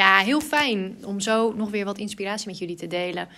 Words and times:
ja, 0.00 0.18
heel 0.18 0.40
fijn 0.40 0.96
om 1.04 1.20
zo 1.20 1.52
nog 1.52 1.70
weer 1.70 1.84
wat 1.84 1.98
inspiratie 1.98 2.48
met 2.48 2.58
jullie 2.58 2.76
te 2.76 2.86
delen. 2.86 3.28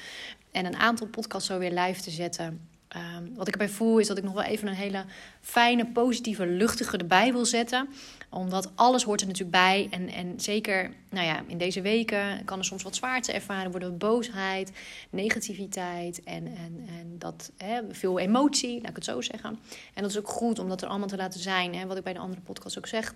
En 0.50 0.66
een 0.66 0.76
aantal 0.76 1.06
podcasts 1.06 1.48
zo 1.48 1.58
weer 1.58 1.72
live 1.72 2.00
te 2.00 2.10
zetten. 2.10 2.68
Ehm, 2.88 3.24
wat 3.34 3.46
ik 3.46 3.52
erbij 3.52 3.68
voel 3.68 3.98
is 3.98 4.06
dat 4.06 4.18
ik 4.18 4.24
nog 4.24 4.34
wel 4.34 4.42
even 4.42 4.68
een 4.68 4.74
hele 4.74 5.04
fijne, 5.40 5.86
positieve, 5.86 6.46
luchtige 6.46 6.96
erbij 6.96 7.32
wil 7.32 7.44
zetten. 7.44 7.88
Omdat 8.30 8.70
alles 8.74 9.02
hoort 9.02 9.20
er 9.20 9.26
natuurlijk 9.26 9.56
bij. 9.56 9.88
En, 9.90 10.08
en 10.08 10.40
zeker 10.40 10.90
nou 11.10 11.26
ja, 11.26 11.42
in 11.46 11.58
deze 11.58 11.80
weken 11.80 12.44
kan 12.44 12.58
er 12.58 12.64
soms 12.64 12.82
wat 12.82 12.96
zwaarte 12.96 13.32
ervaren 13.32 13.70
worden. 13.70 13.98
Boosheid, 13.98 14.72
negativiteit 15.10 16.22
en, 16.22 16.46
en, 16.46 16.86
en 16.98 17.18
dat, 17.18 17.52
hè, 17.56 17.80
veel 17.90 18.18
emotie, 18.18 18.80
laat 18.80 18.90
ik 18.90 18.96
het 18.96 19.04
zo 19.04 19.20
zeggen. 19.20 19.58
En 19.94 20.02
dat 20.02 20.10
is 20.10 20.18
ook 20.18 20.28
goed 20.28 20.58
om 20.58 20.68
dat 20.68 20.82
er 20.82 20.88
allemaal 20.88 21.08
te 21.08 21.16
laten 21.16 21.40
zijn. 21.40 21.74
Hè, 21.74 21.86
wat 21.86 21.96
ik 21.96 22.04
bij 22.04 22.12
de 22.12 22.18
andere 22.18 22.40
podcast 22.40 22.78
ook 22.78 22.86
zeg. 22.86 23.14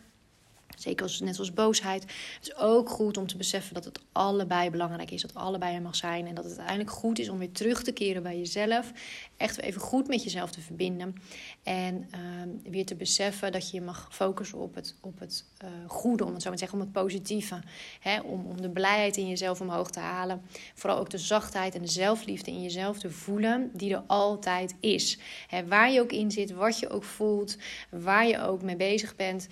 Zeker 0.76 1.02
als, 1.02 1.20
net 1.20 1.38
als 1.38 1.52
boosheid. 1.52 2.02
Het 2.02 2.42
is 2.42 2.56
ook 2.56 2.88
goed 2.88 3.16
om 3.16 3.26
te 3.26 3.36
beseffen 3.36 3.74
dat 3.74 3.84
het 3.84 4.00
allebei 4.12 4.70
belangrijk 4.70 5.10
is. 5.10 5.22
Dat 5.22 5.34
allebei 5.34 5.74
er 5.74 5.82
mag 5.82 5.96
zijn. 5.96 6.26
En 6.26 6.34
dat 6.34 6.44
het 6.44 6.58
uiteindelijk 6.58 6.96
goed 6.96 7.18
is 7.18 7.28
om 7.28 7.38
weer 7.38 7.52
terug 7.52 7.82
te 7.82 7.92
keren 7.92 8.22
bij 8.22 8.38
jezelf. 8.38 8.92
Echt 9.36 9.60
even 9.60 9.80
goed 9.80 10.08
met 10.08 10.22
jezelf 10.22 10.50
te 10.50 10.60
verbinden. 10.60 11.14
En 11.62 12.08
uh, 12.14 12.70
weer 12.72 12.86
te 12.86 12.94
beseffen 12.94 13.52
dat 13.52 13.70
je 13.70 13.80
mag 13.80 14.08
focussen 14.10 14.58
op 14.58 14.74
het, 14.74 14.94
op 15.00 15.18
het 15.18 15.44
uh, 15.64 15.70
goede. 15.86 16.24
Om 16.24 16.32
het 16.32 16.42
zo 16.42 16.48
maar 16.48 16.58
te 16.58 16.64
zeggen, 16.64 16.78
om 16.78 16.84
het 16.84 17.02
positieve. 17.02 17.62
Hè? 18.00 18.20
Om, 18.20 18.46
om 18.46 18.60
de 18.60 18.70
blijheid 18.70 19.16
in 19.16 19.28
jezelf 19.28 19.60
omhoog 19.60 19.90
te 19.90 20.00
halen. 20.00 20.42
Vooral 20.74 20.98
ook 20.98 21.10
de 21.10 21.18
zachtheid 21.18 21.74
en 21.74 21.82
de 21.82 21.88
zelfliefde 21.88 22.50
in 22.50 22.62
jezelf 22.62 22.98
te 22.98 23.10
voelen. 23.10 23.70
Die 23.72 23.94
er 23.94 24.02
altijd 24.06 24.74
is. 24.80 25.18
Hè? 25.48 25.66
Waar 25.66 25.90
je 25.90 26.00
ook 26.00 26.12
in 26.12 26.30
zit, 26.30 26.50
wat 26.50 26.78
je 26.78 26.88
ook 26.88 27.04
voelt. 27.04 27.56
Waar 27.90 28.26
je 28.26 28.40
ook 28.40 28.62
mee 28.62 28.76
bezig 28.76 29.16
bent. 29.16 29.48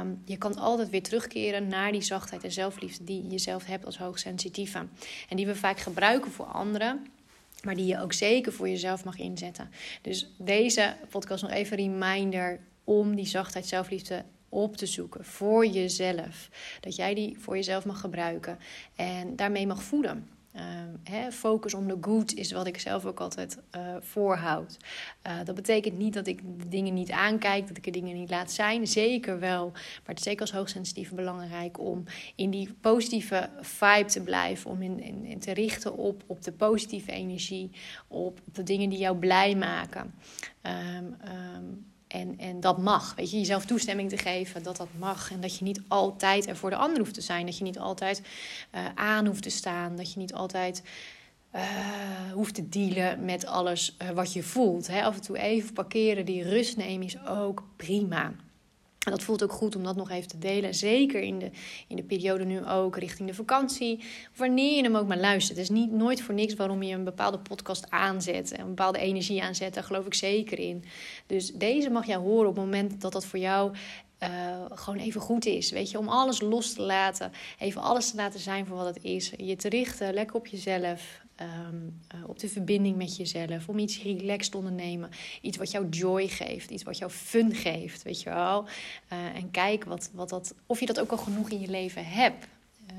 Um, 0.00 0.22
je 0.24 0.36
kan 0.36 0.56
altijd 0.56 0.90
weer 0.90 1.02
terugkeren 1.02 1.68
naar 1.68 1.92
die 1.92 2.02
zachtheid 2.02 2.44
en 2.44 2.52
zelfliefde 2.52 3.04
die 3.04 3.22
je 3.22 3.28
jezelf 3.28 3.64
hebt 3.64 3.84
als 3.84 3.98
hoogsensitieve. 3.98 4.86
En 5.28 5.36
die 5.36 5.46
we 5.46 5.56
vaak 5.56 5.78
gebruiken 5.78 6.30
voor 6.30 6.44
anderen, 6.44 7.06
maar 7.62 7.74
die 7.74 7.86
je 7.86 8.00
ook 8.00 8.12
zeker 8.12 8.52
voor 8.52 8.68
jezelf 8.68 9.04
mag 9.04 9.18
inzetten. 9.18 9.70
Dus 10.02 10.30
deze 10.38 10.96
podcast 11.08 11.42
nog 11.42 11.52
even 11.52 11.78
een 11.78 12.00
reminder 12.00 12.60
om 12.84 13.14
die 13.14 13.26
zachtheid, 13.26 13.66
zelfliefde 13.66 14.24
op 14.48 14.76
te 14.76 14.86
zoeken 14.86 15.24
voor 15.24 15.66
jezelf. 15.66 16.48
Dat 16.80 16.96
jij 16.96 17.14
die 17.14 17.36
voor 17.38 17.56
jezelf 17.56 17.84
mag 17.84 18.00
gebruiken 18.00 18.58
en 18.96 19.36
daarmee 19.36 19.66
mag 19.66 19.82
voeden. 19.82 20.35
Uh, 20.56 21.30
focus 21.30 21.74
on 21.74 21.86
the 21.86 21.96
good 22.00 22.34
is 22.34 22.52
wat 22.52 22.66
ik 22.66 22.78
zelf 22.78 23.04
ook 23.04 23.20
altijd 23.20 23.58
uh, 23.76 23.96
voorhoud. 24.00 24.76
Uh, 25.26 25.38
dat 25.44 25.54
betekent 25.54 25.98
niet 25.98 26.14
dat 26.14 26.26
ik 26.26 26.40
de 26.58 26.68
dingen 26.68 26.94
niet 26.94 27.10
aankijk, 27.10 27.68
dat 27.68 27.76
ik 27.76 27.84
de 27.84 27.90
dingen 27.90 28.16
niet 28.16 28.30
laat 28.30 28.52
zijn. 28.52 28.86
Zeker 28.86 29.38
wel. 29.40 29.70
Maar 29.70 30.02
het 30.04 30.18
is 30.18 30.24
zeker 30.24 30.40
als 30.40 30.52
hoogsensitief 30.52 31.12
belangrijk 31.12 31.78
om 31.78 32.04
in 32.34 32.50
die 32.50 32.74
positieve 32.80 33.50
vibe 33.60 34.04
te 34.04 34.22
blijven. 34.22 34.70
Om 34.70 34.82
in, 34.82 35.24
in, 35.24 35.38
te 35.38 35.52
richten 35.52 35.96
op, 35.96 36.22
op 36.26 36.42
de 36.42 36.52
positieve 36.52 37.12
energie. 37.12 37.70
Op, 38.08 38.40
de 38.52 38.62
dingen 38.62 38.88
die 38.88 38.98
jou 38.98 39.16
blij 39.16 39.54
maken. 39.54 40.14
Um, 40.62 41.16
en, 42.08 42.38
en 42.38 42.60
dat 42.60 42.78
mag. 42.78 43.14
Weet 43.14 43.30
je, 43.30 43.38
jezelf 43.38 43.64
toestemming 43.64 44.08
te 44.08 44.18
geven 44.18 44.62
dat 44.62 44.76
dat 44.76 44.88
mag. 44.98 45.30
En 45.30 45.40
dat 45.40 45.58
je 45.58 45.64
niet 45.64 45.80
altijd 45.88 46.46
er 46.46 46.56
voor 46.56 46.70
de 46.70 46.76
ander 46.76 46.98
hoeft 46.98 47.14
te 47.14 47.20
zijn. 47.20 47.46
Dat 47.46 47.58
je 47.58 47.64
niet 47.64 47.78
altijd 47.78 48.22
uh, 48.74 48.80
aan 48.94 49.26
hoeft 49.26 49.42
te 49.42 49.50
staan. 49.50 49.96
Dat 49.96 50.12
je 50.12 50.18
niet 50.18 50.34
altijd 50.34 50.82
uh, 51.54 51.62
hoeft 52.32 52.54
te 52.54 52.68
dealen 52.68 53.24
met 53.24 53.46
alles 53.46 53.96
uh, 54.02 54.10
wat 54.10 54.32
je 54.32 54.42
voelt. 54.42 54.86
Hè? 54.86 55.02
Af 55.02 55.14
en 55.14 55.22
toe 55.22 55.38
even 55.38 55.72
parkeren, 55.72 56.24
die 56.24 56.42
rust 56.42 56.76
nemen 56.76 57.06
is 57.06 57.26
ook 57.26 57.62
prima. 57.76 58.32
En 59.06 59.12
dat 59.12 59.22
voelt 59.22 59.42
ook 59.42 59.52
goed 59.52 59.76
om 59.76 59.82
dat 59.82 59.96
nog 59.96 60.10
even 60.10 60.28
te 60.28 60.38
delen. 60.38 60.74
Zeker 60.74 61.20
in 61.20 61.38
de, 61.38 61.50
in 61.88 61.96
de 61.96 62.02
periode 62.02 62.44
nu 62.44 62.66
ook, 62.66 62.96
richting 62.96 63.28
de 63.28 63.34
vakantie. 63.34 64.04
Wanneer 64.36 64.76
je 64.76 64.82
hem 64.82 64.96
ook 64.96 65.06
maar 65.06 65.18
luistert. 65.18 65.58
Het 65.58 65.70
is 65.70 65.76
niet, 65.76 65.92
nooit 65.92 66.22
voor 66.22 66.34
niks 66.34 66.54
waarom 66.54 66.82
je 66.82 66.94
een 66.94 67.04
bepaalde 67.04 67.38
podcast 67.38 67.90
aanzet. 67.90 68.58
Een 68.58 68.66
bepaalde 68.66 68.98
energie 68.98 69.42
aanzet. 69.42 69.74
Daar 69.74 69.84
geloof 69.84 70.06
ik 70.06 70.14
zeker 70.14 70.58
in. 70.58 70.84
Dus 71.26 71.52
deze 71.52 71.90
mag 71.90 72.06
jij 72.06 72.16
horen 72.16 72.48
op 72.48 72.54
het 72.54 72.64
moment 72.64 73.00
dat 73.00 73.12
dat 73.12 73.26
voor 73.26 73.38
jou 73.38 73.72
uh, 74.22 74.28
gewoon 74.70 74.98
even 74.98 75.20
goed 75.20 75.46
is. 75.46 75.70
Weet 75.70 75.90
je, 75.90 75.98
om 75.98 76.08
alles 76.08 76.40
los 76.40 76.72
te 76.72 76.82
laten. 76.82 77.32
Even 77.58 77.80
alles 77.82 78.10
te 78.10 78.16
laten 78.16 78.40
zijn 78.40 78.66
voor 78.66 78.76
wat 78.76 78.94
het 78.94 79.04
is. 79.04 79.32
Je 79.36 79.56
te 79.56 79.68
richten 79.68 80.14
lekker 80.14 80.36
op 80.36 80.46
jezelf. 80.46 81.24
Um, 81.40 82.00
uh, 82.14 82.28
op 82.28 82.38
de 82.38 82.48
verbinding 82.48 82.96
met 82.96 83.16
jezelf. 83.16 83.68
Om 83.68 83.78
iets 83.78 84.02
relaxed 84.02 84.50
te 84.50 84.56
ondernemen. 84.56 85.10
Iets 85.40 85.56
wat 85.56 85.70
jou 85.70 85.88
joy 85.88 86.28
geeft. 86.28 86.70
Iets 86.70 86.82
wat 86.82 86.98
jou 86.98 87.10
fun 87.10 87.54
geeft. 87.54 88.02
Weet 88.02 88.22
je 88.22 88.30
wel. 88.30 88.64
Uh, 89.12 89.18
en 89.34 89.50
kijk 89.50 89.84
wat, 89.84 90.10
wat 90.12 90.28
dat, 90.28 90.54
of 90.66 90.80
je 90.80 90.86
dat 90.86 91.00
ook 91.00 91.10
al 91.10 91.18
genoeg 91.18 91.50
in 91.50 91.60
je 91.60 91.68
leven 91.68 92.06
hebt. 92.06 92.46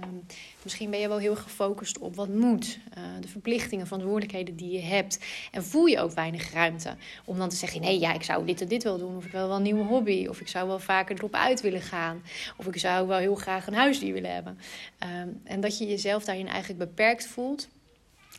Um, 0.04 0.26
misschien 0.62 0.90
ben 0.90 1.00
je 1.00 1.08
wel 1.08 1.18
heel 1.18 1.36
gefocust 1.36 1.98
op 1.98 2.16
wat 2.16 2.28
moet. 2.28 2.80
Uh, 2.98 3.04
de 3.22 3.28
verplichtingen, 3.28 3.86
verantwoordelijkheden 3.86 4.56
die 4.56 4.72
je 4.72 4.82
hebt. 4.82 5.20
En 5.52 5.64
voel 5.64 5.86
je 5.86 6.00
ook 6.00 6.12
weinig 6.12 6.52
ruimte. 6.52 6.96
Om 7.26 7.38
dan 7.38 7.50
te 7.50 7.56
zeggen, 7.56 7.82
nee, 7.82 8.00
ja, 8.00 8.14
ik 8.14 8.24
zou 8.24 8.46
dit 8.46 8.62
en 8.62 8.68
dit 8.68 8.84
wel 8.84 8.98
doen. 8.98 9.18
Of 9.18 9.26
ik 9.26 9.32
wil 9.32 9.48
wel 9.48 9.56
een 9.56 9.62
nieuwe 9.62 9.84
hobby. 9.84 10.28
Of 10.28 10.42
ik 10.42 10.48
zou 10.48 10.68
wel 10.68 10.80
vaker 10.80 11.16
erop 11.18 11.34
uit 11.34 11.62
willen 11.62 11.82
gaan. 11.82 12.22
Of 12.58 12.68
ik 12.68 12.78
zou 12.80 13.08
wel 13.08 13.18
heel 13.18 13.36
graag 13.36 13.68
een 13.68 13.74
huisdier 13.74 14.14
willen 14.14 14.34
hebben. 14.34 14.60
Um, 15.22 15.42
en 15.44 15.62
dat 15.62 15.78
je 15.78 15.88
jezelf 15.88 16.24
daarin 16.24 16.48
eigenlijk 16.48 16.80
beperkt 16.80 17.28
voelt. 17.28 17.68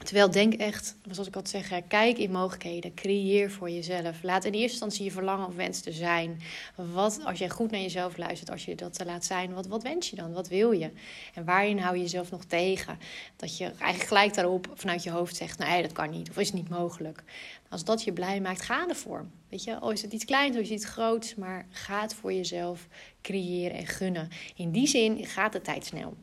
Terwijl 0.04 0.30
denk 0.30 0.54
echt, 0.54 0.96
zoals 1.10 1.28
ik 1.28 1.36
al 1.36 1.42
zeg, 1.44 1.72
kijk 1.88 2.18
in 2.18 2.30
mogelijkheden, 2.30 2.94
creëer 2.94 3.50
voor 3.50 3.70
jezelf. 3.70 4.22
Laat 4.22 4.44
in 4.44 4.52
eerste 4.52 4.70
instantie 4.70 5.04
je 5.04 5.10
verlangen 5.10 5.46
of 5.46 5.54
wens 5.54 5.80
te 5.80 5.92
zijn. 5.92 6.40
Wat, 6.74 7.20
als 7.24 7.38
jij 7.38 7.48
goed 7.48 7.70
naar 7.70 7.80
jezelf 7.80 8.16
luistert, 8.16 8.50
als 8.50 8.64
je 8.64 8.74
dat 8.74 9.04
laat 9.04 9.24
zijn, 9.24 9.54
wat, 9.54 9.66
wat 9.66 9.82
wens 9.82 10.10
je 10.10 10.16
dan? 10.16 10.32
Wat 10.32 10.48
wil 10.48 10.72
je? 10.72 10.90
En 11.34 11.44
waarin 11.44 11.78
hou 11.78 11.96
je 11.96 12.02
jezelf 12.02 12.30
nog 12.30 12.44
tegen? 12.44 12.98
Dat 13.36 13.56
je 13.56 13.64
eigenlijk 13.64 14.08
gelijk 14.08 14.34
daarop 14.34 14.68
vanuit 14.74 15.02
je 15.02 15.10
hoofd 15.10 15.36
zegt, 15.36 15.58
nee, 15.58 15.82
dat 15.82 15.92
kan 15.92 16.10
niet, 16.10 16.30
of 16.30 16.38
is 16.38 16.52
niet 16.52 16.68
mogelijk. 16.68 17.22
Als 17.68 17.84
dat 17.84 18.04
je 18.04 18.12
blij 18.12 18.40
maakt, 18.40 18.62
ga 18.62 18.88
ervoor. 18.88 19.26
Weet 19.48 19.64
je, 19.64 19.82
oh 19.82 19.92
is 19.92 20.02
het 20.02 20.12
iets 20.12 20.24
kleins 20.24 20.56
of 20.56 20.62
is 20.62 20.68
het 20.68 20.78
iets 20.78 20.90
groots, 20.90 21.34
maar 21.34 21.66
ga 21.70 22.00
het 22.00 22.14
voor 22.14 22.32
jezelf 22.32 22.86
creëren 23.22 23.76
en 23.76 23.86
gunnen. 23.86 24.28
In 24.56 24.70
die 24.70 24.86
zin 24.86 25.26
gaat 25.26 25.52
de 25.52 25.60
tijd 25.60 25.84
snel. 25.84 26.16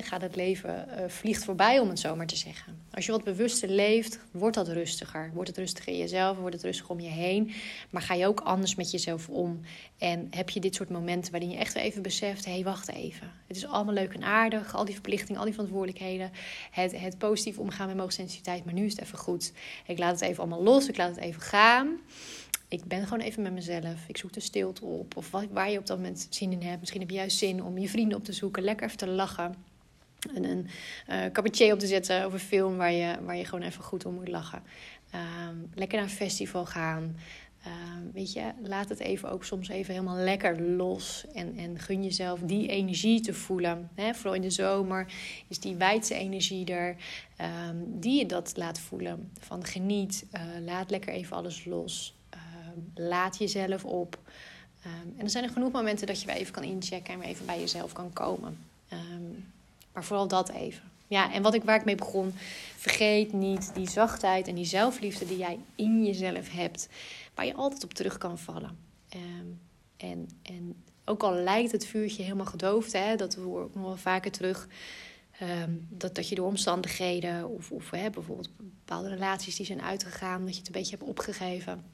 Gaat 0.00 0.22
het 0.22 0.36
leven 0.36 0.88
uh, 0.88 1.08
vliegt 1.08 1.44
voorbij, 1.44 1.78
om 1.78 1.88
het 1.88 1.98
zo 1.98 2.16
maar 2.16 2.26
te 2.26 2.36
zeggen. 2.36 2.78
Als 2.90 3.06
je 3.06 3.12
wat 3.12 3.24
bewuster 3.24 3.68
leeft, 3.68 4.18
wordt 4.30 4.56
dat 4.56 4.68
rustiger. 4.68 5.30
Wordt 5.34 5.48
het 5.48 5.58
rustiger 5.58 5.92
in 5.92 5.98
jezelf, 5.98 6.36
wordt 6.36 6.54
het 6.54 6.64
rustiger 6.64 6.90
om 6.90 7.00
je 7.00 7.08
heen. 7.08 7.52
Maar 7.90 8.02
ga 8.02 8.14
je 8.14 8.26
ook 8.26 8.40
anders 8.40 8.74
met 8.74 8.90
jezelf 8.90 9.28
om. 9.28 9.60
En 9.98 10.26
heb 10.30 10.50
je 10.50 10.60
dit 10.60 10.74
soort 10.74 10.88
momenten 10.88 11.32
waarin 11.32 11.50
je 11.50 11.56
echt 11.56 11.74
even 11.74 12.02
beseft... 12.02 12.44
hé, 12.44 12.52
hey, 12.52 12.64
wacht 12.64 12.88
even. 12.88 13.32
Het 13.46 13.56
is 13.56 13.66
allemaal 13.66 13.94
leuk 13.94 14.12
en 14.12 14.22
aardig. 14.22 14.74
Al 14.74 14.84
die 14.84 14.94
verplichtingen, 14.94 15.38
al 15.38 15.44
die 15.44 15.54
verantwoordelijkheden. 15.54 16.30
Het, 16.70 17.00
het 17.00 17.18
positief 17.18 17.58
omgaan 17.58 17.96
met 17.96 18.12
sensitiviteit. 18.12 18.64
Maar 18.64 18.74
nu 18.74 18.84
is 18.84 18.92
het 18.92 19.02
even 19.02 19.18
goed. 19.18 19.52
Ik 19.86 19.98
laat 19.98 20.20
het 20.20 20.20
even 20.20 20.38
allemaal 20.38 20.62
los. 20.62 20.88
Ik 20.88 20.96
laat 20.96 21.14
het 21.14 21.24
even 21.24 21.40
gaan 21.40 21.98
ik 22.68 22.84
ben 22.84 23.04
gewoon 23.04 23.20
even 23.20 23.42
met 23.42 23.52
mezelf. 23.52 24.04
Ik 24.08 24.16
zoek 24.16 24.32
de 24.32 24.40
stilte 24.40 24.84
op. 24.84 25.16
Of 25.16 25.30
wat, 25.30 25.46
waar 25.50 25.70
je 25.70 25.78
op 25.78 25.86
dat 25.86 25.96
moment 25.96 26.26
zin 26.30 26.52
in 26.52 26.62
hebt. 26.62 26.80
Misschien 26.80 27.00
heb 27.00 27.10
je 27.10 27.16
juist 27.16 27.38
zin 27.38 27.62
om 27.62 27.78
je 27.78 27.88
vrienden 27.88 28.18
op 28.18 28.24
te 28.24 28.32
zoeken. 28.32 28.62
Lekker 28.62 28.86
even 28.86 28.98
te 28.98 29.08
lachen. 29.08 29.54
En 30.34 30.44
een 30.44 30.68
uh, 31.08 31.72
op 31.72 31.78
te 31.78 31.86
zetten 31.86 32.24
over 32.24 32.38
een 32.38 32.44
film 32.44 32.76
waar 32.76 32.92
je, 32.92 33.18
waar 33.22 33.36
je 33.36 33.44
gewoon 33.44 33.64
even 33.64 33.84
goed 33.84 34.04
om 34.04 34.14
moet 34.14 34.28
lachen. 34.28 34.62
Um, 35.14 35.70
lekker 35.74 35.98
naar 35.98 36.06
een 36.06 36.14
festival 36.14 36.66
gaan. 36.66 37.16
Uh, 37.66 37.72
weet 38.12 38.32
je, 38.32 38.52
laat 38.62 38.88
het 38.88 38.98
even 38.98 39.30
ook 39.30 39.44
soms 39.44 39.68
even 39.68 39.94
helemaal 39.94 40.16
lekker 40.16 40.62
los. 40.62 41.24
En, 41.34 41.56
en 41.56 41.78
gun 41.78 42.04
jezelf 42.04 42.40
die 42.40 42.68
energie 42.68 43.20
te 43.20 43.34
voelen. 43.34 43.90
Vooral 44.12 44.34
in 44.34 44.40
de 44.42 44.50
zomer 44.50 45.12
is 45.48 45.60
die 45.60 45.76
wijdse 45.76 46.14
energie 46.14 46.66
er. 46.66 46.96
Um, 47.68 48.00
die 48.00 48.18
je 48.18 48.26
dat 48.26 48.52
laat 48.56 48.80
voelen. 48.80 49.30
Van 49.40 49.64
geniet, 49.64 50.26
uh, 50.32 50.40
laat 50.64 50.90
lekker 50.90 51.12
even 51.12 51.36
alles 51.36 51.64
los. 51.64 52.17
Laat 52.94 53.38
jezelf 53.38 53.84
op. 53.84 54.18
Um, 54.86 55.14
en 55.16 55.24
er 55.24 55.30
zijn 55.30 55.44
er 55.44 55.50
genoeg 55.50 55.72
momenten 55.72 56.06
dat 56.06 56.20
je 56.20 56.26
weer 56.26 56.36
even 56.36 56.52
kan 56.52 56.62
inchecken 56.62 57.14
en 57.14 57.20
weer 57.20 57.28
even 57.28 57.46
bij 57.46 57.60
jezelf 57.60 57.92
kan 57.92 58.12
komen. 58.12 58.58
Maar 59.92 60.04
vooral 60.04 60.28
dat 60.28 60.48
even. 60.48 60.82
Ja, 61.06 61.32
en 61.32 61.42
wat 61.42 61.54
ik, 61.54 61.64
waar 61.64 61.78
ik 61.78 61.84
mee 61.84 61.94
begon, 61.94 62.32
vergeet 62.76 63.32
niet 63.32 63.70
die 63.74 63.90
zachtheid 63.90 64.48
en 64.48 64.54
die 64.54 64.64
zelfliefde 64.64 65.26
die 65.26 65.38
jij 65.38 65.58
in 65.74 66.04
jezelf 66.04 66.50
hebt, 66.50 66.88
waar 67.34 67.46
je 67.46 67.54
altijd 67.54 67.84
op 67.84 67.94
terug 67.94 68.18
kan 68.18 68.38
vallen. 68.38 68.78
Um, 69.14 69.60
en, 69.96 70.28
en 70.42 70.74
ook 71.04 71.22
al 71.22 71.34
lijkt 71.34 71.72
het 71.72 71.86
vuurtje 71.86 72.22
helemaal 72.22 72.46
gedoofd, 72.46 72.92
hè, 72.92 73.16
dat 73.16 73.34
hoor 73.34 73.66
ik 73.66 73.74
nog 73.74 73.84
wel 73.84 73.96
vaker 73.96 74.30
terug. 74.30 74.68
Dat, 75.88 76.14
dat 76.14 76.28
je 76.28 76.34
door 76.34 76.46
omstandigheden 76.46 77.48
of, 77.48 77.72
of 77.72 77.90
hè, 77.90 78.10
bijvoorbeeld 78.10 78.50
bepaalde 78.56 79.08
relaties 79.08 79.56
die 79.56 79.66
zijn 79.66 79.82
uitgegaan, 79.82 80.44
dat 80.44 80.52
je 80.52 80.58
het 80.58 80.66
een 80.66 80.72
beetje 80.72 80.96
hebt 80.96 81.08
opgegeven. 81.08 81.84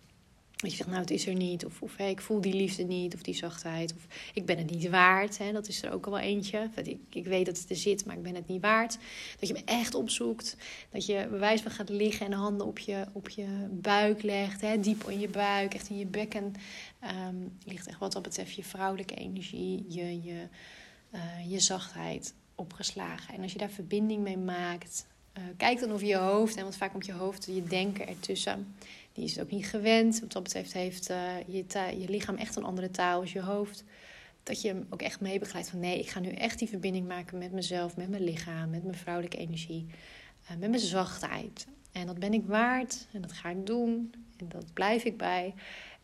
Dat 0.64 0.72
je 0.72 0.78
zegt, 0.78 0.90
nou, 0.90 1.00
het 1.00 1.10
is 1.10 1.26
er 1.26 1.34
niet. 1.34 1.64
Of, 1.64 1.82
of 1.82 1.98
ik 1.98 2.20
voel 2.20 2.40
die 2.40 2.54
liefde 2.54 2.82
niet. 2.82 3.14
Of 3.14 3.22
die 3.22 3.34
zachtheid. 3.34 3.94
Of 3.94 4.06
ik 4.34 4.46
ben 4.46 4.58
het 4.58 4.70
niet 4.70 4.88
waard. 4.88 5.38
Hè, 5.38 5.52
dat 5.52 5.68
is 5.68 5.82
er 5.82 5.92
ook 5.92 6.04
al 6.04 6.12
wel 6.12 6.20
eentje. 6.20 6.70
Ik, 6.82 6.98
ik 7.10 7.24
weet 7.24 7.46
dat 7.46 7.58
het 7.58 7.70
er 7.70 7.76
zit, 7.76 8.04
maar 8.04 8.16
ik 8.16 8.22
ben 8.22 8.34
het 8.34 8.48
niet 8.48 8.62
waard. 8.62 8.98
Dat 9.38 9.48
je 9.48 9.54
me 9.54 9.62
echt 9.64 9.94
opzoekt. 9.94 10.56
Dat 10.90 11.06
je 11.06 11.26
bewijs 11.30 11.60
van 11.60 11.70
gaat 11.70 11.88
liggen 11.88 12.24
en 12.24 12.30
de 12.30 12.38
handen 12.38 12.66
op 12.66 12.78
je, 12.78 13.04
op 13.12 13.28
je 13.28 13.66
buik 13.70 14.22
legt. 14.22 14.60
Hè, 14.60 14.80
diep 14.80 15.04
in 15.08 15.20
je 15.20 15.28
buik, 15.28 15.74
echt 15.74 15.88
in 15.88 15.98
je 15.98 16.06
bekken. 16.06 16.54
Um, 17.28 17.58
ligt 17.64 17.86
echt 17.86 17.98
wat 17.98 18.12
dat 18.12 18.22
betreft 18.22 18.54
je 18.54 18.64
vrouwelijke 18.64 19.14
energie, 19.14 19.84
je, 19.88 20.22
je, 20.22 20.48
uh, 21.14 21.50
je 21.50 21.60
zachtheid. 21.60 22.34
opgeslagen. 22.54 23.34
En 23.34 23.42
als 23.42 23.52
je 23.52 23.58
daar 23.58 23.70
verbinding 23.70 24.22
mee 24.22 24.38
maakt, 24.38 25.06
uh, 25.38 25.44
kijk 25.56 25.80
dan 25.80 25.92
of 25.92 26.02
je 26.02 26.16
hoofd, 26.16 26.56
en 26.56 26.62
want 26.62 26.76
vaak 26.76 26.90
komt 26.90 27.06
je 27.06 27.12
hoofd, 27.12 27.44
je 27.44 27.64
denken 27.64 28.08
ertussen. 28.08 28.76
Die 29.14 29.24
is 29.24 29.30
het 29.30 29.44
ook 29.44 29.50
niet 29.50 29.66
gewend. 29.66 30.20
Wat 30.20 30.32
dat 30.32 30.42
betreft 30.42 30.72
heeft 30.72 31.10
uh, 31.10 31.18
je, 31.46 31.64
je 31.98 32.08
lichaam 32.08 32.36
echt 32.36 32.56
een 32.56 32.64
andere 32.64 32.90
taal 32.90 33.20
als 33.20 33.32
je 33.32 33.40
hoofd. 33.40 33.84
Dat 34.42 34.62
je 34.62 34.68
hem 34.68 34.86
ook 34.90 35.02
echt 35.02 35.20
meebegeleidt 35.20 35.70
van 35.70 35.80
nee, 35.80 35.98
ik 35.98 36.08
ga 36.08 36.20
nu 36.20 36.28
echt 36.28 36.58
die 36.58 36.68
verbinding 36.68 37.08
maken 37.08 37.38
met 37.38 37.52
mezelf, 37.52 37.96
met 37.96 38.08
mijn 38.08 38.24
lichaam, 38.24 38.70
met 38.70 38.84
mijn 38.84 38.96
vrouwelijke 38.96 39.36
energie, 39.36 39.86
uh, 40.44 40.56
met 40.56 40.70
mijn 40.70 40.82
zachtheid. 40.82 41.66
En 41.92 42.06
dat 42.06 42.18
ben 42.18 42.32
ik 42.32 42.46
waard 42.46 43.06
en 43.12 43.20
dat 43.20 43.32
ga 43.32 43.50
ik 43.50 43.66
doen 43.66 44.14
en 44.36 44.48
dat 44.48 44.72
blijf 44.72 45.04
ik 45.04 45.16
bij. 45.16 45.54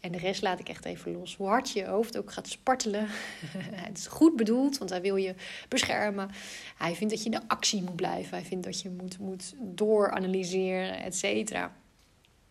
En 0.01 0.13
de 0.13 0.19
rest 0.19 0.43
laat 0.43 0.61
ik 0.61 0.69
echt 0.69 0.85
even 0.85 1.13
los. 1.13 1.37
Hoe 1.37 1.47
hard 1.47 1.71
je 1.71 1.85
hoofd 1.85 2.19
ook 2.19 2.33
gaat 2.33 2.49
spartelen. 2.49 3.07
het 3.89 3.99
is 3.99 4.07
goed 4.07 4.37
bedoeld, 4.37 4.79
want 4.79 4.91
hij 4.91 5.01
wil 5.01 5.17
je 5.17 5.35
beschermen. 5.69 6.31
Hij 6.77 6.95
vindt 6.95 7.13
dat 7.13 7.23
je 7.23 7.31
in 7.31 7.41
de 7.41 7.49
actie 7.49 7.83
moet 7.83 7.97
blijven. 7.97 8.37
Hij 8.37 8.47
vindt 8.47 8.65
dat 8.65 8.81
je 8.81 8.91
moet, 8.91 9.19
moet 9.19 9.55
dooranalyseren, 9.59 11.03
et 11.03 11.17
cetera. 11.17 11.73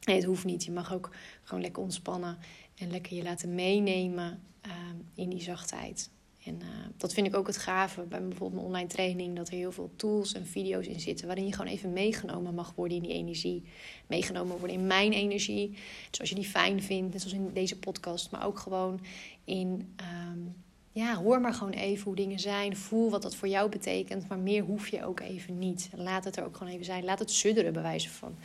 Nee, 0.03 0.15
het 0.15 0.25
hoeft 0.25 0.45
niet. 0.45 0.63
Je 0.63 0.71
mag 0.71 0.93
ook 0.93 1.09
gewoon 1.43 1.61
lekker 1.61 1.83
ontspannen 1.83 2.37
en 2.75 2.91
lekker 2.91 3.15
je 3.15 3.23
laten 3.23 3.55
meenemen 3.55 4.41
uh, 4.65 4.73
in 5.13 5.29
die 5.29 5.41
zachtheid. 5.41 6.09
En 6.43 6.55
uh, 6.61 6.67
dat 6.97 7.13
vind 7.13 7.27
ik 7.27 7.35
ook 7.35 7.47
het 7.47 7.57
gave 7.57 8.01
bij 8.01 8.19
bijvoorbeeld 8.19 8.53
mijn 8.53 8.65
online 8.65 8.87
training. 8.87 9.35
Dat 9.35 9.47
er 9.47 9.53
heel 9.53 9.71
veel 9.71 9.91
tools 9.95 10.33
en 10.33 10.45
video's 10.45 10.85
in 10.85 10.99
zitten. 10.99 11.27
Waarin 11.27 11.45
je 11.45 11.53
gewoon 11.53 11.71
even 11.71 11.93
meegenomen 11.93 12.53
mag 12.53 12.73
worden 12.75 12.97
in 12.97 13.03
die 13.03 13.13
energie. 13.13 13.63
Meegenomen 14.07 14.57
worden 14.57 14.77
in 14.77 14.87
mijn 14.87 15.13
energie. 15.13 15.77
Zoals 16.11 16.29
je 16.29 16.35
die 16.35 16.45
fijn 16.45 16.83
vindt. 16.83 17.13
Net 17.13 17.21
zoals 17.21 17.37
in 17.37 17.53
deze 17.53 17.79
podcast. 17.79 18.31
Maar 18.31 18.45
ook 18.45 18.59
gewoon 18.59 18.99
in... 19.43 19.95
Um, 20.31 20.55
ja, 20.91 21.15
hoor 21.15 21.41
maar 21.41 21.53
gewoon 21.53 21.73
even 21.73 22.03
hoe 22.03 22.15
dingen 22.15 22.39
zijn. 22.39 22.77
Voel 22.77 23.09
wat 23.09 23.21
dat 23.21 23.35
voor 23.35 23.47
jou 23.47 23.69
betekent. 23.69 24.27
Maar 24.27 24.39
meer 24.39 24.63
hoef 24.63 24.87
je 24.87 25.05
ook 25.05 25.19
even 25.19 25.59
niet. 25.59 25.89
Laat 25.95 26.23
het 26.23 26.37
er 26.37 26.45
ook 26.45 26.57
gewoon 26.57 26.73
even 26.73 26.85
zijn. 26.85 27.03
Laat 27.03 27.19
het 27.19 27.31
sudderen, 27.31 27.73
bij 27.73 27.81
wijze 27.81 28.09
van. 28.09 28.35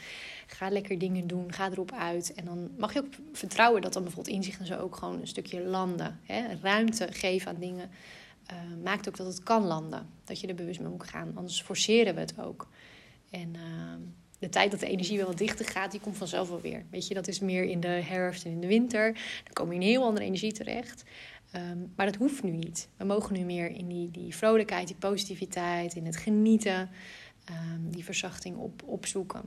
Ga 0.47 0.69
lekker 0.69 0.99
dingen 0.99 1.27
doen. 1.27 1.53
Ga 1.53 1.71
erop 1.71 1.93
uit. 1.93 2.35
En 2.35 2.45
dan 2.45 2.71
mag 2.79 2.93
je 2.93 2.99
ook 2.99 3.13
vertrouwen 3.33 3.83
dat 3.83 3.93
dan 3.93 4.03
bijvoorbeeld 4.03 4.37
inzichten 4.37 4.67
zo 4.67 4.79
ook 4.79 4.97
gewoon 4.97 5.21
een 5.21 5.27
stukje 5.27 5.61
landen. 5.61 6.21
Hè? 6.23 6.43
Ruimte 6.63 7.09
geven 7.11 7.49
aan 7.49 7.61
dingen. 7.61 7.91
Uh, 8.53 8.83
maakt 8.83 9.09
ook 9.09 9.17
dat 9.17 9.27
het 9.27 9.43
kan 9.43 9.65
landen. 9.65 10.07
Dat 10.25 10.41
je 10.41 10.47
er 10.47 10.55
bewust 10.55 10.81
mee 10.81 10.91
moet 10.91 11.09
gaan. 11.09 11.33
Anders 11.35 11.63
forceren 11.63 12.15
we 12.15 12.21
het 12.21 12.41
ook. 12.41 12.69
En 13.31 13.55
uh, 13.55 13.63
de 14.45 14.51
tijd 14.51 14.71
dat 14.71 14.81
de 14.81 14.87
energie 14.87 15.17
wel 15.17 15.27
wat 15.27 15.39
dichter 15.39 15.67
gaat, 15.67 15.91
die 15.91 16.01
komt 16.01 16.17
vanzelf 16.17 16.49
wel 16.49 16.61
weer. 16.61 16.85
Weet 16.91 17.07
je, 17.09 17.15
dat 17.15 17.29
is 17.29 17.41
meer 17.41 17.65
in 17.65 17.81
de 17.81 17.89
herfst 17.89 18.45
en 18.45 18.51
in 18.51 18.61
de 18.61 18.67
winter. 18.67 19.13
Dan 19.45 19.53
kom 19.53 19.69
je 19.69 19.75
in 19.75 19.81
een 19.81 19.87
heel 19.87 20.05
andere 20.05 20.27
energie 20.27 20.53
terecht. 20.53 21.03
Um, 21.57 21.93
maar 21.97 22.07
dat 22.07 22.17
hoeft 22.17 22.43
nu 22.43 22.51
niet. 22.51 22.89
We 22.97 23.05
mogen 23.05 23.37
nu 23.37 23.45
meer 23.45 23.71
in 23.71 23.89
die, 23.89 24.11
die 24.11 24.35
vrolijkheid, 24.35 24.87
die 24.87 24.97
positiviteit, 24.97 25.95
in 25.95 26.07
het 26.07 26.17
genieten, 26.17 26.91
um, 27.51 27.91
die 27.91 28.05
verzachting 28.05 28.57
op, 28.57 28.83
opzoeken. 28.85 29.43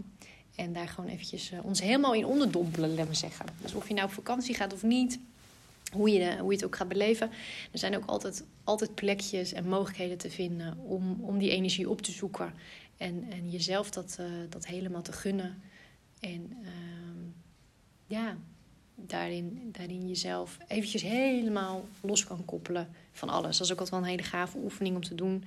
En 0.55 0.73
daar 0.73 0.87
gewoon 0.87 1.09
eventjes 1.09 1.51
uh, 1.51 1.65
ons 1.65 1.81
helemaal 1.81 2.13
in 2.13 2.25
onderdompelen, 2.25 2.89
laten 2.89 3.07
we 3.07 3.15
zeggen. 3.15 3.45
Dus 3.61 3.73
of 3.73 3.87
je 3.87 3.93
nou 3.93 4.07
op 4.07 4.13
vakantie 4.13 4.55
gaat 4.55 4.73
of 4.73 4.83
niet, 4.83 5.19
hoe 5.91 6.11
je, 6.11 6.37
hoe 6.37 6.49
je 6.49 6.55
het 6.55 6.65
ook 6.65 6.75
gaat 6.75 6.87
beleven. 6.87 7.29
Er 7.71 7.79
zijn 7.79 7.95
ook 7.95 8.05
altijd, 8.05 8.43
altijd 8.63 8.95
plekjes 8.95 9.53
en 9.53 9.67
mogelijkheden 9.67 10.17
te 10.17 10.29
vinden 10.29 10.77
om, 10.77 11.17
om 11.21 11.37
die 11.37 11.49
energie 11.49 11.89
op 11.89 12.01
te 12.01 12.11
zoeken. 12.11 12.53
En, 12.97 13.25
en 13.31 13.49
jezelf 13.49 13.89
dat, 13.89 14.17
uh, 14.19 14.25
dat 14.49 14.65
helemaal 14.65 15.01
te 15.01 15.11
gunnen. 15.11 15.61
En 16.19 16.57
uh, 16.61 16.69
ja, 18.07 18.37
daarin, 18.95 20.07
jezelf 20.07 20.57
eventjes 20.67 21.01
helemaal 21.01 21.87
los 22.01 22.23
kan 22.23 22.45
koppelen 22.45 22.89
van 23.11 23.29
alles. 23.29 23.57
Dat 23.57 23.65
is 23.67 23.73
ook 23.73 23.79
altijd 23.79 23.89
wel 23.89 24.09
een 24.09 24.15
hele 24.15 24.29
gave 24.29 24.57
oefening 24.57 24.95
om 24.95 25.03
te 25.03 25.15
doen. 25.15 25.43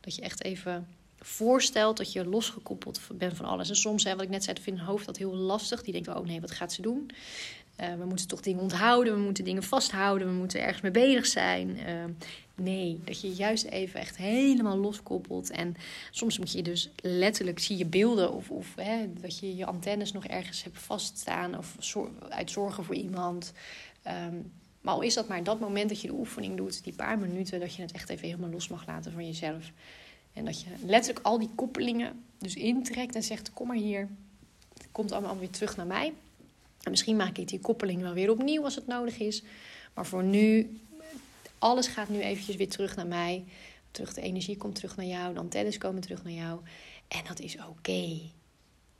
Dat 0.00 0.14
je 0.14 0.22
echt 0.22 0.44
even 0.44 0.86
voorstelt 1.18 1.96
dat 1.96 2.12
je 2.12 2.26
losgekoppeld 2.26 3.00
bent 3.14 3.36
van 3.36 3.46
alles. 3.46 3.68
En 3.68 3.76
soms, 3.76 4.04
hè, 4.04 4.14
wat 4.14 4.22
ik 4.22 4.28
net 4.28 4.44
zei, 4.44 4.60
vindt 4.60 4.80
een 4.80 4.86
hoofd 4.86 5.06
dat 5.06 5.16
heel 5.16 5.34
lastig. 5.34 5.82
Die 5.82 5.92
denkt, 5.92 6.08
oh 6.08 6.26
nee, 6.26 6.40
wat 6.40 6.50
gaat 6.50 6.72
ze 6.72 6.82
doen? 6.82 7.10
Uh, 7.80 7.94
we 7.94 8.04
moeten 8.04 8.28
toch 8.28 8.40
dingen 8.40 8.62
onthouden, 8.62 9.14
we 9.14 9.20
moeten 9.20 9.44
dingen 9.44 9.62
vasthouden, 9.62 10.28
we 10.28 10.34
moeten 10.34 10.60
ergens 10.60 10.80
mee 10.80 10.90
bezig 10.90 11.26
zijn. 11.26 11.68
Uh, 11.68 12.04
nee, 12.62 13.00
dat 13.04 13.20
je 13.20 13.32
juist 13.32 13.64
even 13.64 14.00
echt 14.00 14.16
helemaal 14.16 14.76
loskoppelt. 14.76 15.50
En 15.50 15.76
soms 16.10 16.38
moet 16.38 16.52
je 16.52 16.62
dus 16.62 16.90
letterlijk, 17.02 17.58
zie 17.58 17.76
je 17.76 17.86
beelden 17.86 18.32
of, 18.32 18.50
of 18.50 18.74
hè, 18.76 19.12
dat 19.20 19.38
je 19.38 19.56
je 19.56 19.66
antennes 19.66 20.12
nog 20.12 20.26
ergens 20.26 20.64
hebt 20.64 20.78
vaststaan 20.78 21.58
of 21.58 21.76
zor 21.78 22.10
uit 22.28 22.50
zorgen 22.50 22.84
voor 22.84 22.94
iemand. 22.94 23.52
Um, 24.06 24.52
maar 24.80 24.94
al 24.94 25.00
is 25.00 25.14
dat 25.14 25.28
maar 25.28 25.44
dat 25.44 25.60
moment 25.60 25.88
dat 25.88 26.00
je 26.00 26.06
de 26.06 26.14
oefening 26.14 26.56
doet, 26.56 26.84
die 26.84 26.92
paar 26.92 27.18
minuten, 27.18 27.60
dat 27.60 27.74
je 27.74 27.82
het 27.82 27.92
echt 27.92 28.08
even 28.08 28.26
helemaal 28.26 28.50
los 28.50 28.68
mag 28.68 28.86
laten 28.86 29.12
van 29.12 29.26
jezelf. 29.26 29.70
En 30.32 30.44
dat 30.44 30.60
je 30.60 30.66
letterlijk 30.86 31.26
al 31.26 31.38
die 31.38 31.50
koppelingen 31.54 32.24
dus 32.38 32.54
intrekt 32.54 33.14
en 33.14 33.22
zegt: 33.22 33.52
Kom 33.52 33.66
maar 33.66 33.76
hier. 33.76 34.08
Het 34.74 34.88
komt 34.92 35.12
allemaal 35.12 35.38
weer 35.38 35.50
terug 35.50 35.76
naar 35.76 35.86
mij. 35.86 36.12
En 36.82 36.90
misschien 36.90 37.16
maak 37.16 37.38
ik 37.38 37.48
die 37.48 37.60
koppeling 37.60 38.02
wel 38.02 38.12
weer 38.12 38.30
opnieuw 38.30 38.64
als 38.64 38.74
het 38.74 38.86
nodig 38.86 39.18
is. 39.18 39.42
Maar 39.94 40.06
voor 40.06 40.22
nu, 40.22 40.80
alles 41.62 41.86
gaat 41.86 42.08
nu 42.08 42.20
eventjes 42.20 42.56
weer 42.56 42.68
terug 42.68 42.96
naar 42.96 43.06
mij. 43.06 43.44
Terug, 43.90 44.14
de 44.14 44.20
energie 44.20 44.56
komt 44.56 44.74
terug 44.74 44.96
naar 44.96 45.06
jou, 45.06 45.34
de 45.34 45.40
antennes 45.40 45.78
komen 45.78 46.00
terug 46.00 46.22
naar 46.22 46.32
jou. 46.32 46.60
En 47.08 47.20
dat 47.28 47.40
is 47.40 47.56
oké. 47.68 48.18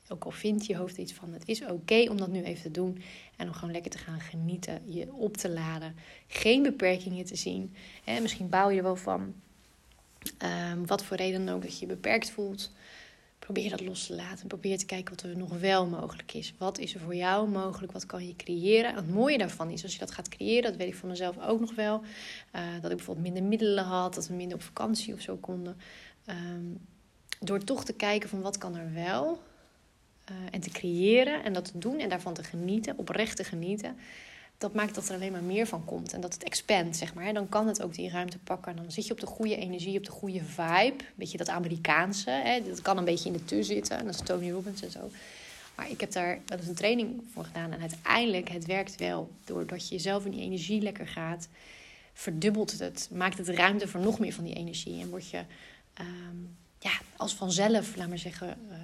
Ook 0.08 0.24
al 0.24 0.30
vindt 0.30 0.66
je 0.66 0.76
hoofd 0.76 0.96
iets 0.96 1.12
van, 1.12 1.32
het 1.32 1.48
is 1.48 1.62
oké 1.64 2.06
om 2.10 2.16
dat 2.16 2.28
nu 2.28 2.42
even 2.42 2.62
te 2.62 2.70
doen. 2.70 3.02
En 3.36 3.46
om 3.46 3.54
gewoon 3.54 3.72
lekker 3.72 3.90
te 3.90 3.98
gaan 3.98 4.20
genieten, 4.20 4.82
je 4.92 5.12
op 5.12 5.36
te 5.36 5.50
laden. 5.50 5.96
Geen 6.26 6.62
beperkingen 6.62 7.24
te 7.24 7.36
zien. 7.36 7.74
misschien 8.04 8.48
bouw 8.48 8.70
je 8.70 8.76
er 8.76 8.82
wel 8.82 8.96
van. 8.96 9.34
Um, 10.72 10.86
wat 10.86 11.04
voor 11.04 11.16
reden 11.16 11.48
ook 11.48 11.62
dat 11.62 11.78
je 11.78 11.86
je 11.86 11.92
beperkt 11.94 12.30
voelt. 12.30 12.72
Probeer 13.44 13.70
dat 13.70 13.80
los 13.80 14.06
te 14.06 14.14
laten. 14.14 14.46
Probeer 14.46 14.78
te 14.78 14.84
kijken 14.84 15.14
wat 15.14 15.24
er 15.24 15.36
nog 15.36 15.58
wel 15.58 15.86
mogelijk 15.86 16.32
is. 16.32 16.54
Wat 16.58 16.78
is 16.78 16.94
er 16.94 17.00
voor 17.00 17.14
jou 17.14 17.48
mogelijk? 17.48 17.92
Wat 17.92 18.06
kan 18.06 18.26
je 18.26 18.36
creëren? 18.36 18.90
En 18.90 18.96
het 18.96 19.10
mooie 19.10 19.38
daarvan 19.38 19.70
is, 19.70 19.82
als 19.82 19.92
je 19.92 19.98
dat 19.98 20.10
gaat 20.10 20.28
creëren, 20.28 20.62
dat 20.62 20.76
weet 20.76 20.88
ik 20.88 20.94
van 20.94 21.08
mezelf 21.08 21.38
ook 21.38 21.60
nog 21.60 21.74
wel. 21.74 22.02
Uh, 22.54 22.62
dat 22.80 22.90
ik 22.90 22.96
bijvoorbeeld 22.96 23.26
minder 23.26 23.42
middelen 23.42 23.84
had, 23.84 24.14
dat 24.14 24.28
we 24.28 24.34
minder 24.34 24.56
op 24.56 24.62
vakantie 24.62 25.14
of 25.14 25.20
zo 25.20 25.36
konden. 25.36 25.76
Um, 26.26 26.78
door 27.40 27.64
toch 27.64 27.84
te 27.84 27.92
kijken 27.92 28.28
van 28.28 28.40
wat 28.40 28.58
kan 28.58 28.76
er 28.76 28.92
wel. 28.92 29.42
Uh, 30.30 30.36
en 30.50 30.60
te 30.60 30.70
creëren 30.70 31.44
en 31.44 31.52
dat 31.52 31.64
te 31.64 31.78
doen 31.78 31.98
en 31.98 32.08
daarvan 32.08 32.34
te 32.34 32.44
genieten, 32.44 32.98
oprecht 32.98 33.36
te 33.36 33.44
genieten 33.44 33.96
dat 34.62 34.74
maakt 34.74 34.94
dat 34.94 35.08
er 35.08 35.14
alleen 35.14 35.32
maar 35.32 35.42
meer 35.42 35.66
van 35.66 35.84
komt. 35.84 36.12
En 36.12 36.20
dat 36.20 36.32
het 36.32 36.42
expand, 36.42 36.96
zeg 36.96 37.14
maar. 37.14 37.34
Dan 37.34 37.48
kan 37.48 37.66
het 37.66 37.82
ook 37.82 37.94
die 37.94 38.10
ruimte 38.10 38.38
pakken. 38.38 38.76
Dan 38.76 38.92
zit 38.92 39.06
je 39.06 39.12
op 39.12 39.20
de 39.20 39.26
goede 39.26 39.56
energie, 39.56 39.98
op 39.98 40.04
de 40.04 40.10
goede 40.10 40.44
vibe. 40.44 41.04
Beetje 41.14 41.38
dat 41.38 41.48
Amerikaanse. 41.48 42.30
Hè? 42.30 42.62
Dat 42.62 42.82
kan 42.82 42.98
een 42.98 43.04
beetje 43.04 43.28
in 43.28 43.32
de 43.32 43.44
tu 43.44 43.62
zitten. 43.62 43.98
En 43.98 44.04
dat 44.04 44.14
is 44.14 44.20
Tony 44.20 44.50
Robbins 44.50 44.82
en 44.82 44.90
zo. 44.90 45.10
Maar 45.74 45.90
ik 45.90 46.00
heb 46.00 46.12
daar 46.12 46.38
wel 46.46 46.58
eens 46.58 46.68
een 46.68 46.74
training 46.74 47.24
voor 47.32 47.44
gedaan. 47.44 47.72
En 47.72 47.80
uiteindelijk, 47.80 48.48
het 48.48 48.66
werkt 48.66 48.96
wel. 48.96 49.30
Doordat 49.44 49.88
je 49.88 49.98
zelf 49.98 50.24
in 50.24 50.30
die 50.30 50.40
energie 50.40 50.80
lekker 50.80 51.06
gaat, 51.06 51.48
verdubbelt 52.12 52.78
het. 52.78 53.08
Maakt 53.12 53.38
het 53.38 53.48
ruimte 53.48 53.88
voor 53.88 54.00
nog 54.00 54.18
meer 54.18 54.32
van 54.32 54.44
die 54.44 54.54
energie. 54.54 55.00
En 55.00 55.10
word 55.10 55.30
je 55.30 55.42
um, 56.00 56.56
ja, 56.78 56.92
als 57.16 57.34
vanzelf, 57.34 57.96
laat 57.96 58.08
maar 58.08 58.18
zeggen... 58.18 58.58
Uh, 58.70 58.76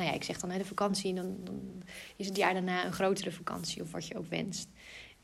nou 0.00 0.12
ja, 0.12 0.18
ik 0.18 0.24
zeg 0.24 0.38
dan 0.40 0.50
hè, 0.50 0.58
de 0.58 0.64
vakantie, 0.64 1.14
dan, 1.14 1.36
dan 1.44 1.82
is 2.16 2.26
het 2.26 2.36
jaar 2.36 2.52
daarna 2.52 2.84
een 2.84 2.92
grotere 2.92 3.32
vakantie 3.32 3.82
of 3.82 3.90
wat 3.90 4.06
je 4.06 4.18
ook 4.18 4.26
wenst. 4.26 4.68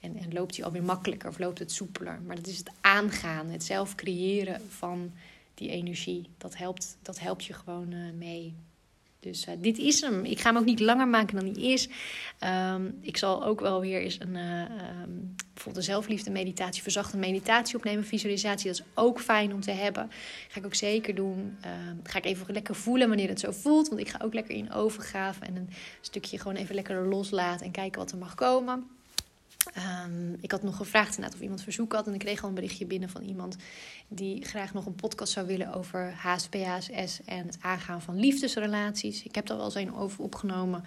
En, 0.00 0.16
en 0.16 0.32
loopt 0.32 0.54
die 0.54 0.64
alweer 0.64 0.82
makkelijker 0.82 1.28
of 1.28 1.38
loopt 1.38 1.58
het 1.58 1.72
soepeler. 1.72 2.20
Maar 2.22 2.36
dat 2.36 2.46
is 2.46 2.58
het 2.58 2.70
aangaan, 2.80 3.48
het 3.48 3.64
zelf 3.64 3.94
creëren 3.94 4.60
van 4.70 5.12
die 5.54 5.70
energie. 5.70 6.30
Dat 6.38 6.56
helpt, 6.56 6.96
dat 7.02 7.20
helpt 7.20 7.44
je 7.44 7.52
gewoon 7.52 7.92
uh, 7.92 8.12
mee. 8.12 8.54
Dus 9.26 9.46
uh, 9.46 9.54
dit 9.58 9.78
is 9.78 10.00
hem. 10.00 10.24
Ik 10.24 10.40
ga 10.40 10.48
hem 10.48 10.58
ook 10.58 10.64
niet 10.64 10.80
langer 10.80 11.08
maken 11.08 11.36
dan 11.36 11.44
hij 11.44 11.62
is. 11.62 11.88
Um, 12.74 12.98
ik 13.00 13.16
zal 13.16 13.44
ook 13.44 13.60
wel 13.60 13.80
weer 13.80 14.00
eens 14.00 14.20
een, 14.20 14.34
uh, 14.34 14.62
bijvoorbeeld 15.52 15.76
een 15.76 15.82
zelfliefde 15.82 16.30
meditatie, 16.30 16.82
verzachte 16.82 17.16
meditatie 17.16 17.76
opnemen. 17.76 18.04
Visualisatie, 18.04 18.70
dat 18.70 18.80
is 18.80 18.86
ook 18.94 19.20
fijn 19.20 19.52
om 19.52 19.60
te 19.60 19.70
hebben. 19.70 20.10
Ga 20.48 20.58
ik 20.58 20.66
ook 20.66 20.74
zeker 20.74 21.14
doen. 21.14 21.38
Um, 21.38 22.00
ga 22.02 22.18
ik 22.18 22.24
even 22.24 22.52
lekker 22.52 22.74
voelen 22.74 23.08
wanneer 23.08 23.28
het 23.28 23.40
zo 23.40 23.50
voelt. 23.50 23.88
Want 23.88 24.00
ik 24.00 24.08
ga 24.08 24.20
ook 24.22 24.34
lekker 24.34 24.54
in 24.54 24.72
overgave 24.72 25.44
en 25.44 25.56
een 25.56 25.70
stukje 26.00 26.38
gewoon 26.38 26.56
even 26.56 26.74
lekker 26.74 27.06
loslaten 27.06 27.66
en 27.66 27.72
kijken 27.72 28.00
wat 28.00 28.12
er 28.12 28.18
mag 28.18 28.34
komen. 28.34 28.95
Um, 30.06 30.36
ik 30.40 30.50
had 30.50 30.62
nog 30.62 30.76
gevraagd 30.76 31.18
of 31.18 31.40
iemand 31.40 31.62
verzoek 31.62 31.92
had. 31.92 32.06
En 32.06 32.14
ik 32.14 32.18
kreeg 32.18 32.42
al 32.42 32.48
een 32.48 32.54
berichtje 32.54 32.86
binnen 32.86 33.08
van 33.08 33.22
iemand 33.22 33.56
die 34.08 34.44
graag 34.44 34.72
nog 34.72 34.86
een 34.86 34.94
podcast 34.94 35.32
zou 35.32 35.46
willen 35.46 35.74
over 35.74 36.12
HSP, 36.16 36.54
HSS 36.54 37.20
en 37.24 37.46
het 37.46 37.58
aangaan 37.60 38.02
van 38.02 38.18
liefdesrelaties. 38.18 39.22
Ik 39.22 39.34
heb 39.34 39.46
daar 39.46 39.56
wel 39.56 39.66
eens 39.66 39.74
een 39.74 39.94
over 39.94 40.24
opgenomen. 40.24 40.84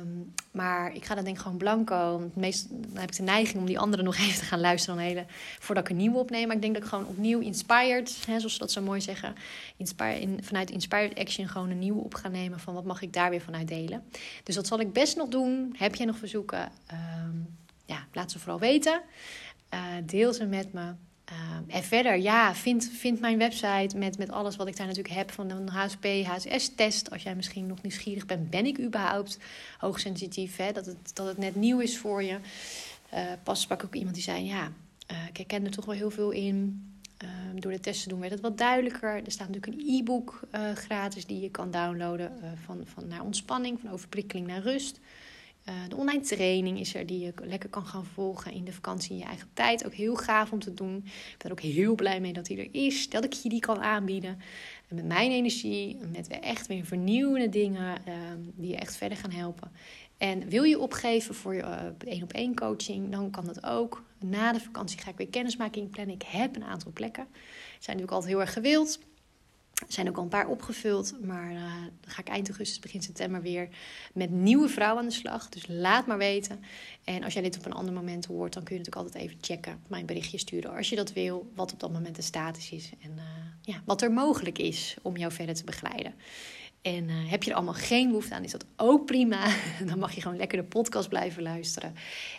Um, 0.00 0.32
maar 0.50 0.94
ik 0.94 1.04
ga 1.04 1.14
dat 1.14 1.24
denk 1.24 1.36
ik 1.36 1.42
gewoon 1.42 1.58
blanco. 1.58 2.18
Want 2.18 2.36
meest, 2.36 2.68
dan 2.70 3.00
heb 3.00 3.10
ik 3.10 3.16
de 3.16 3.22
neiging 3.22 3.58
om 3.58 3.66
die 3.66 3.78
andere 3.78 4.02
nog 4.02 4.16
even 4.24 4.38
te 4.38 4.44
gaan 4.44 4.60
luisteren 4.60 4.96
dan 4.96 5.06
hele, 5.06 5.24
voordat 5.58 5.84
ik 5.84 5.90
een 5.90 5.96
nieuwe 5.96 6.18
opneem. 6.18 6.46
Maar 6.46 6.56
ik 6.56 6.62
denk 6.62 6.74
dat 6.74 6.82
ik 6.82 6.88
gewoon 6.88 7.06
opnieuw 7.06 7.40
inspired, 7.40 8.26
hè, 8.26 8.38
zoals 8.38 8.52
ze 8.52 8.58
dat 8.58 8.72
zo 8.72 8.82
mooi 8.82 9.00
zeggen, 9.00 9.34
inspire, 9.76 10.20
in, 10.20 10.44
vanuit 10.44 10.70
Inspired 10.70 11.18
Action 11.18 11.48
gewoon 11.48 11.70
een 11.70 11.78
nieuwe 11.78 12.02
op 12.02 12.14
gaan 12.14 12.32
nemen 12.32 12.60
van 12.60 12.74
wat 12.74 12.84
mag 12.84 13.02
ik 13.02 13.12
daar 13.12 13.30
weer 13.30 13.40
vanuit 13.40 13.68
delen. 13.68 14.02
Dus 14.42 14.54
dat 14.54 14.66
zal 14.66 14.80
ik 14.80 14.92
best 14.92 15.16
nog 15.16 15.28
doen. 15.28 15.74
Heb 15.78 15.94
jij 15.94 16.06
nog 16.06 16.18
verzoeken? 16.18 16.72
Um, 16.92 17.62
ja, 17.84 18.06
laat 18.12 18.30
ze 18.30 18.38
vooral 18.38 18.58
weten. 18.58 19.02
Uh, 19.74 19.80
deel 20.06 20.32
ze 20.32 20.44
met 20.44 20.72
me. 20.72 20.92
Ehm, 21.24 21.62
en 21.66 21.82
verder, 21.82 22.16
ja, 22.16 22.54
vind, 22.54 22.90
vind 22.92 23.20
mijn 23.20 23.38
website 23.38 23.96
met, 23.96 24.18
met 24.18 24.30
alles 24.30 24.56
wat 24.56 24.66
ik 24.66 24.76
daar 24.76 24.86
natuurlijk 24.86 25.14
heb 25.14 25.30
van 25.30 25.50
een 25.50 25.68
HSP, 25.68 26.04
HSS-test. 26.04 27.10
Als 27.10 27.22
jij 27.22 27.34
misschien 27.34 27.66
nog 27.66 27.82
nieuwsgierig 27.82 28.26
bent, 28.26 28.50
ben 28.50 28.66
ik 28.66 28.80
überhaupt 28.80 29.38
hoogsensitief? 29.78 30.56
Hè? 30.56 30.72
Dat, 30.72 30.86
het, 30.86 31.10
dat 31.14 31.26
het 31.26 31.38
net 31.38 31.54
nieuw 31.54 31.78
is 31.80 31.98
voor 31.98 32.22
je. 32.22 32.38
Uh, 33.14 33.20
pas 33.42 33.60
sprak 33.60 33.84
ook 33.84 33.94
iemand 33.94 34.14
die 34.14 34.24
zei, 34.24 34.44
ja, 34.44 34.72
ik 35.28 35.36
herken 35.36 35.64
er 35.64 35.70
toch 35.70 35.84
wel 35.84 35.94
heel 35.94 36.10
veel 36.10 36.30
in. 36.30 36.88
Ehm, 37.16 37.60
door 37.60 37.72
de 37.72 37.80
testen 37.80 38.02
te 38.02 38.08
doen 38.08 38.20
werd 38.20 38.32
het 38.32 38.42
wat 38.42 38.58
duidelijker. 38.58 39.24
Er 39.24 39.32
staat 39.32 39.48
natuurlijk 39.48 39.82
een 39.82 39.98
e-book 39.98 40.40
gratis 40.74 41.26
die 41.26 41.40
je 41.40 41.50
kan 41.50 41.70
downloaden 41.70 42.32
van, 42.64 42.80
van 42.84 43.08
naar 43.08 43.22
ontspanning, 43.22 43.80
van 43.80 43.90
overprikkeling 43.90 44.46
naar 44.46 44.62
rust. 44.62 45.00
Uh, 45.68 45.74
de 45.88 45.96
online 45.96 46.20
training 46.20 46.80
is 46.80 46.94
er 46.94 47.06
die 47.06 47.18
je 47.18 47.32
lekker 47.42 47.68
kan 47.68 47.86
gaan 47.86 48.04
volgen 48.04 48.52
in 48.52 48.64
de 48.64 48.72
vakantie 48.72 49.10
in 49.10 49.18
je 49.18 49.24
eigen 49.24 49.48
tijd. 49.52 49.86
Ook 49.86 49.94
heel 49.94 50.14
gaaf 50.14 50.52
om 50.52 50.58
te 50.58 50.74
doen. 50.74 50.96
Ik 50.96 51.34
ben 51.38 51.46
er 51.46 51.52
ook 51.52 51.60
heel 51.60 51.94
blij 51.94 52.20
mee 52.20 52.32
dat 52.32 52.48
hij 52.48 52.58
er 52.58 52.68
is. 52.70 53.08
Dat 53.10 53.24
ik 53.24 53.32
je 53.32 53.48
die 53.48 53.60
kan 53.60 53.80
aanbieden. 53.82 54.38
En 54.88 54.96
met 54.96 55.04
mijn 55.04 55.30
energie, 55.30 55.98
met 56.12 56.28
echt 56.28 56.66
weer 56.66 56.84
vernieuwende 56.84 57.48
dingen 57.48 57.98
uh, 58.08 58.14
die 58.54 58.70
je 58.70 58.76
echt 58.76 58.96
verder 58.96 59.18
gaan 59.18 59.30
helpen. 59.30 59.72
En 60.18 60.48
wil 60.48 60.62
je 60.62 60.78
opgeven 60.78 61.34
voor 61.34 61.54
je 61.54 61.92
één 61.98 62.22
op 62.22 62.32
één 62.32 62.54
coaching, 62.54 63.10
dan 63.10 63.30
kan 63.30 63.44
dat 63.44 63.64
ook. 63.66 64.04
Na 64.18 64.52
de 64.52 64.60
vakantie 64.60 64.98
ga 64.98 65.10
ik 65.10 65.16
weer 65.16 65.28
kennismaking 65.28 65.90
plannen. 65.90 66.14
Ik 66.14 66.22
heb 66.26 66.56
een 66.56 66.64
aantal 66.64 66.92
plekken. 66.92 67.26
Zijn 67.78 67.96
natuurlijk 67.96 68.12
altijd 68.12 68.32
heel 68.32 68.40
erg 68.40 68.52
gewild. 68.52 68.98
Er 69.86 69.92
zijn 69.92 70.08
ook 70.08 70.16
al 70.16 70.22
een 70.22 70.28
paar 70.28 70.48
opgevuld, 70.48 71.14
maar 71.22 71.52
uh, 71.52 71.62
dan 72.00 72.10
ga 72.10 72.20
ik 72.20 72.28
eind 72.28 72.48
augustus, 72.48 72.78
begin 72.78 73.02
september 73.02 73.42
weer 73.42 73.68
met 74.14 74.30
nieuwe 74.30 74.68
vrouwen 74.68 75.02
aan 75.02 75.08
de 75.08 75.14
slag. 75.14 75.48
Dus 75.48 75.66
laat 75.68 76.06
maar 76.06 76.18
weten. 76.18 76.60
En 77.04 77.24
als 77.24 77.32
jij 77.32 77.42
dit 77.42 77.58
op 77.58 77.66
een 77.66 77.72
ander 77.72 77.94
moment 77.94 78.24
hoort, 78.24 78.52
dan 78.52 78.62
kun 78.62 78.74
je 78.74 78.80
natuurlijk 78.80 79.06
altijd 79.06 79.24
even 79.24 79.38
checken, 79.40 79.80
mijn 79.86 80.06
berichtje 80.06 80.38
sturen 80.38 80.76
als 80.76 80.88
je 80.88 80.96
dat 80.96 81.12
wil, 81.12 81.50
wat 81.54 81.72
op 81.72 81.80
dat 81.80 81.92
moment 81.92 82.16
de 82.16 82.22
status 82.22 82.70
is 82.70 82.90
en 83.02 83.10
uh, 83.16 83.22
ja, 83.60 83.82
wat 83.84 84.02
er 84.02 84.12
mogelijk 84.12 84.58
is 84.58 84.96
om 85.02 85.16
jou 85.16 85.32
verder 85.32 85.54
te 85.54 85.64
begeleiden. 85.64 86.14
En 86.84 87.08
uh, 87.08 87.30
heb 87.30 87.42
je 87.42 87.50
er 87.50 87.56
allemaal 87.56 87.74
geen 87.74 88.08
behoefte 88.08 88.34
aan, 88.34 88.44
is 88.44 88.50
dat 88.50 88.64
ook 88.76 89.06
prima. 89.06 89.46
Dan 89.86 89.98
mag 89.98 90.14
je 90.14 90.20
gewoon 90.20 90.36
lekker 90.36 90.58
de 90.58 90.64
podcast 90.64 91.08
blijven 91.08 91.42
luisteren. 91.42 91.94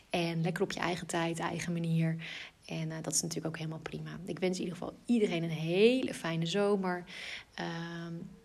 En 0.10 0.42
lekker 0.42 0.64
op 0.64 0.72
je 0.72 0.80
eigen 0.80 1.08
tijd, 1.08 1.40
eigen 1.40 1.74
manier. 1.74 2.16
En 2.65 2.89
uh, 2.89 2.95
dat 3.01 3.13
is 3.13 3.22
natuurlijk 3.22 3.48
ook 3.48 3.57
helemaal 3.57 3.79
prima. 3.79 4.19
Ik 4.25 4.39
wens 4.39 4.57
in 4.57 4.63
ieder 4.63 4.77
geval 4.77 4.98
iedereen 5.05 5.43
een 5.43 5.50
hele 5.50 6.13
fijne 6.13 6.45
zomer. 6.45 7.03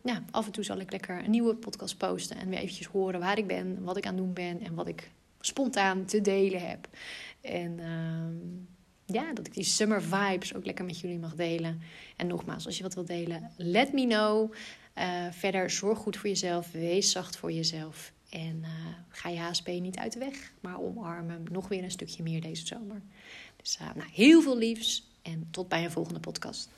Ja, 0.03 0.25
af 0.31 0.47
en 0.47 0.53
toe 0.53 0.65
zal 0.65 0.79
ik 0.79 0.93
lekker 0.93 1.25
een 1.25 1.31
nieuwe 1.31 1.55
podcast 1.55 1.97
posten. 1.97 2.37
En 2.37 2.49
weer 2.49 2.59
eventjes 2.59 2.87
horen 2.87 3.21
waar 3.21 3.39
ik 3.39 3.47
ben, 3.47 3.83
wat 3.83 3.97
ik 3.97 4.07
aan 4.07 4.15
het 4.15 4.25
doen 4.25 4.33
ben. 4.33 4.61
En 4.61 4.75
wat 4.75 4.89
ik 4.89 5.11
spontaan 5.41 6.05
te 6.05 6.21
delen 6.21 6.69
heb. 6.69 6.89
En 7.41 7.79
uh, 7.79 9.15
ja, 9.15 9.33
dat 9.33 9.47
ik 9.47 9.55
die 9.55 9.65
summer 9.65 10.03
vibes 10.03 10.55
ook 10.55 10.65
lekker 10.65 10.85
met 10.85 11.01
jullie 11.01 11.19
mag 11.19 11.35
delen. 11.35 11.81
En 12.17 12.27
nogmaals, 12.27 12.67
als 12.67 12.77
je 12.77 12.83
wat 12.83 12.95
wilt 12.95 13.07
delen, 13.07 13.51
let 13.57 13.93
me 13.93 14.07
know. 14.07 14.53
Uh, 14.99 15.27
verder, 15.31 15.71
zorg 15.71 15.99
goed 15.99 16.17
voor 16.17 16.29
jezelf. 16.29 16.73
Wees 16.73 17.11
zacht 17.11 17.37
voor 17.37 17.53
jezelf. 17.53 18.13
En 18.31 18.59
uh, 18.63 18.69
ga 19.09 19.29
je 19.29 19.39
HSP 19.39 19.67
niet 19.67 19.97
uit 19.97 20.13
de 20.13 20.19
weg, 20.19 20.53
maar 20.61 20.81
omarm 20.81 21.31
hem 21.31 21.45
nog 21.51 21.69
weer 21.69 21.83
een 21.83 21.91
stukje 21.91 22.23
meer 22.23 22.41
deze 22.41 22.67
zomer. 22.67 23.03
Dus 23.63 23.79
uh, 23.81 23.89
nou, 23.95 24.09
heel 24.13 24.43
veel 24.43 24.59
liefs 24.59 25.05
en 25.23 25.49
tot 25.51 25.69
bij 25.69 25.85
een 25.85 25.91
volgende 25.91 26.21
podcast. 26.21 26.69